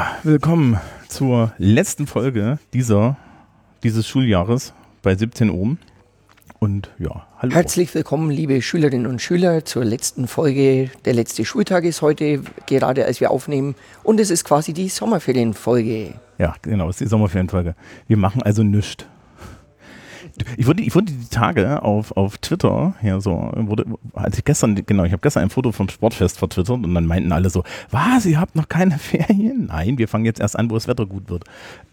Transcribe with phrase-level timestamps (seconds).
[0.00, 3.18] Ja, willkommen zur letzten Folge dieser,
[3.82, 5.76] dieses Schuljahres bei 17 Ohm.
[6.58, 7.52] Und ja, hallo.
[7.52, 10.90] Herzlich willkommen, liebe Schülerinnen und Schüler, zur letzten Folge.
[11.04, 13.74] Der letzte Schultag ist heute, gerade als wir aufnehmen.
[14.02, 16.14] Und es ist quasi die Sommerferienfolge.
[16.38, 17.74] Ja, genau, es ist die Sommerferienfolge.
[18.08, 19.04] Wir machen also nichts.
[20.56, 24.74] Ich wurde, ich wurde die Tage auf, auf Twitter, ja, so, wurde, als ich gestern,
[24.86, 28.26] genau, ich habe gestern ein Foto vom Sportfest vertwittert und dann meinten alle so, was,
[28.26, 29.66] ihr habt noch keine Ferien?
[29.66, 31.44] Nein, wir fangen jetzt erst an, wo das Wetter gut wird.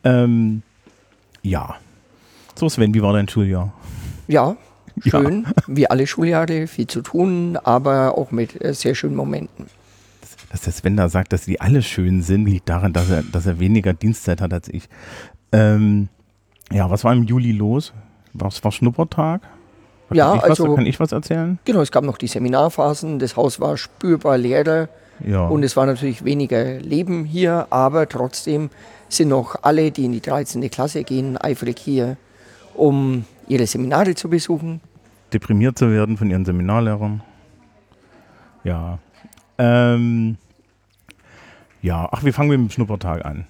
[0.04, 0.64] Ähm,
[1.42, 1.76] ja.
[2.56, 3.74] So, Sven, wie war dein Schuljahr?
[4.28, 4.58] Ja,
[5.06, 5.64] schön, ja.
[5.68, 9.68] wie alle Schuljahre, viel zu tun, aber auch mit äh, sehr schönen Momenten.
[10.52, 13.46] Dass der Sven da sagt, dass die alle schön sind, liegt daran, dass er, dass
[13.46, 14.88] er weniger Dienstzeit hat als ich.
[15.52, 16.10] Ähm,
[16.72, 17.94] ja, was war im Juli los?
[18.34, 19.42] Was war Schnuppertag?
[20.12, 21.60] Ja, kann ich also was, kann ich was erzählen?
[21.66, 24.88] Genau, es gab noch die Seminarphasen, das Haus war spürbar leerer
[25.26, 25.48] Ja.
[25.48, 28.70] und es war natürlich weniger Leben hier, aber trotzdem
[29.10, 30.70] sind noch alle, die in die 13.
[30.70, 32.16] Klasse gehen, eifrig hier,
[32.74, 34.80] um ihre Seminare zu besuchen.
[35.34, 37.22] Deprimiert zu werden von ihren Seminarlehrern.
[38.64, 39.00] Ja.
[39.58, 40.38] Ähm,
[41.82, 43.46] ja, ach, wir fangen mit dem Schnuppertag an.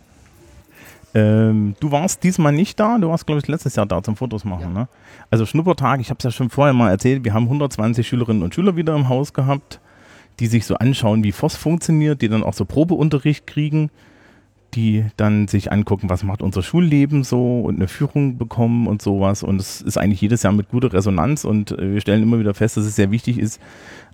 [1.13, 4.43] Ähm, du warst diesmal nicht da, du warst, glaube ich, letztes Jahr da zum Fotos
[4.43, 4.73] machen.
[4.73, 4.87] Ne?
[5.29, 8.53] Also Schnuppertag, ich habe es ja schon vorher mal erzählt, wir haben 120 Schülerinnen und
[8.53, 9.79] Schüler wieder im Haus gehabt,
[10.39, 13.89] die sich so anschauen, wie FOS funktioniert, die dann auch so Probeunterricht kriegen,
[14.77, 19.41] die dann sich angucken, was macht unser Schulleben so und eine Führung bekommen und sowas.
[19.41, 22.53] Und es ist eigentlich jedes Jahr mit guter Resonanz und äh, wir stellen immer wieder
[22.53, 23.59] fest, dass es sehr wichtig ist,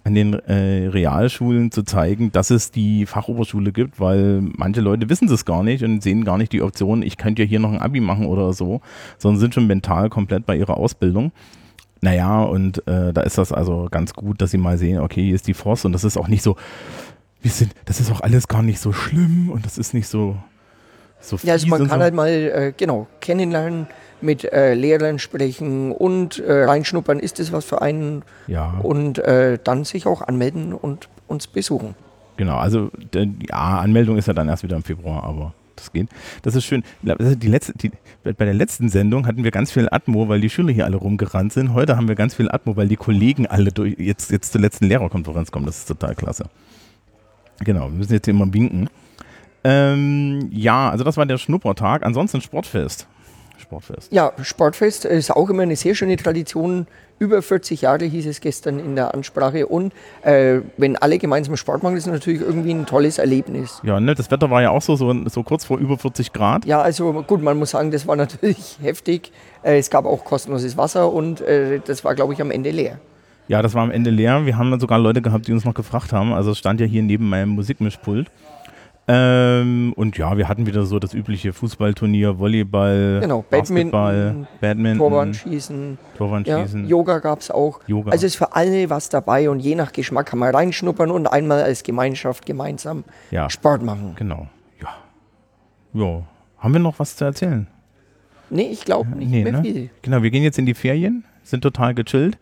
[0.05, 5.29] an den äh, Realschulen zu zeigen, dass es die Fachoberschule gibt, weil manche Leute wissen
[5.29, 7.79] es gar nicht und sehen gar nicht die Option, ich könnte ja hier noch ein
[7.79, 8.81] Abi machen oder so,
[9.17, 11.31] sondern sind schon mental komplett bei ihrer Ausbildung.
[12.01, 15.35] Naja, und äh, da ist das also ganz gut, dass sie mal sehen, okay, hier
[15.35, 16.57] ist die Forst und das ist auch nicht so,
[17.41, 20.37] wir sind, das ist auch alles gar nicht so schlimm und das ist nicht so,
[21.23, 22.03] so Ja, also man kann so.
[22.03, 23.87] halt mal, äh, genau, kennenlernen,
[24.21, 28.79] mit äh, Lehrern sprechen und äh, reinschnuppern, ist das was für einen Ja.
[28.83, 31.95] und äh, dann sich auch anmelden und uns besuchen.
[32.37, 36.07] Genau, also ja, Anmeldung ist ja dann erst wieder im Februar, aber das geht.
[36.43, 36.83] Das ist schön.
[37.01, 37.91] Die letzte, die,
[38.23, 41.51] bei der letzten Sendung hatten wir ganz viel Atmo, weil die Schüler hier alle rumgerannt
[41.53, 41.73] sind.
[41.73, 44.85] Heute haben wir ganz viel Atmo, weil die Kollegen alle durch, jetzt, jetzt zur letzten
[44.85, 45.65] Lehrerkonferenz kommen.
[45.65, 46.45] Das ist total klasse.
[47.63, 48.89] Genau, wir müssen jetzt hier immer winken.
[49.63, 52.05] Ähm, ja, also das war der Schnuppertag.
[52.05, 53.07] Ansonsten Sportfest.
[53.57, 54.11] Sportfest.
[54.11, 56.85] Ja, Sportfest ist auch immer eine sehr schöne Tradition.
[57.19, 59.67] Über 40 Jahre hieß es gestern in der Ansprache.
[59.67, 59.93] Und
[60.23, 63.79] äh, wenn alle gemeinsam Sport machen, ist natürlich irgendwie ein tolles Erlebnis.
[63.83, 66.65] Ja, ne, das Wetter war ja auch so, so, so kurz vor über 40 Grad.
[66.65, 69.31] Ja, also gut, man muss sagen, das war natürlich heftig.
[69.63, 72.99] Äh, es gab auch kostenloses Wasser und äh, das war, glaube ich, am Ende leer.
[73.47, 74.45] Ja, das war am Ende leer.
[74.45, 76.33] Wir haben dann sogar Leute gehabt, die uns noch gefragt haben.
[76.33, 78.29] Also es stand ja hier neben meinem Musikmischpult.
[79.05, 84.97] Ähm, und ja, wir hatten wieder so das übliche Fußballturnier, Volleyball, Genau, Basketball, Badminton, Badminton,
[84.99, 86.87] Torwandschießen, ja, Torwandschießen.
[86.87, 87.81] Yoga gab es auch.
[87.87, 88.11] Yoga.
[88.11, 91.61] Also ist für alle was dabei und je nach Geschmack kann man reinschnuppern und einmal
[91.63, 93.49] als Gemeinschaft gemeinsam Ja.
[93.49, 94.13] Sport machen.
[94.15, 94.47] Genau,
[94.81, 94.89] ja.
[95.93, 96.23] Ja,
[96.59, 97.67] haben wir noch was zu erzählen?
[98.49, 99.61] Nee, ich glaube nicht Nee, mehr ne?
[99.63, 99.89] viel.
[100.01, 102.37] Genau, wir gehen jetzt in die Ferien, sind total gechillt.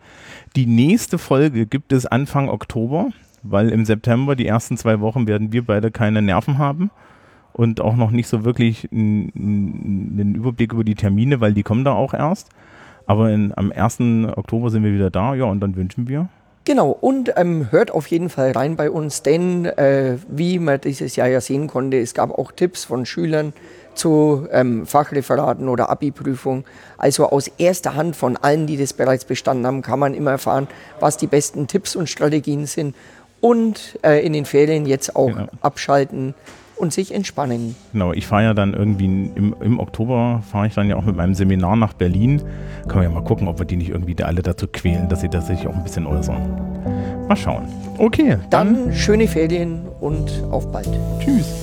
[0.54, 3.08] Die nächste Folge gibt es Anfang Oktober,
[3.42, 6.90] weil im September, die ersten zwei Wochen, werden wir beide keine Nerven haben
[7.52, 11.92] und auch noch nicht so wirklich einen Überblick über die Termine, weil die kommen da
[11.92, 12.48] auch erst.
[13.06, 14.00] Aber in, am 1.
[14.36, 16.28] Oktober sind wir wieder da, ja, und dann wünschen wir.
[16.64, 21.16] Genau, und ähm, hört auf jeden Fall rein bei uns, denn äh, wie man dieses
[21.16, 23.52] Jahr ja sehen konnte, es gab auch Tipps von Schülern
[23.94, 26.64] zu ähm, Fachreferaten oder Abi-Prüfung.
[26.98, 30.68] Also aus erster Hand von allen, die das bereits bestanden haben, kann man immer erfahren,
[31.00, 32.94] was die besten Tipps und Strategien sind.
[33.42, 35.46] Und äh, in den Ferien jetzt auch Genau.
[35.60, 36.34] abschalten
[36.76, 37.76] und sich entspannen.
[37.92, 41.16] Genau, ich fahre ja dann irgendwie im, im Oktober, fahre ich dann ja auch mit
[41.16, 42.40] meinem Seminar nach Berlin.
[42.88, 45.28] Können wir ja mal gucken, ob wir die nicht irgendwie alle dazu quälen, dass sie
[45.28, 47.26] das sich auch ein bisschen äußern.
[47.28, 47.66] Mal schauen.
[47.98, 50.88] Okay, dann Dann schöne Ferien und auf bald.
[51.20, 51.61] tschüss.